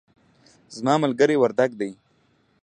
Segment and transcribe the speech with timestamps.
[0.75, 1.91] زما ملګری وردګ دی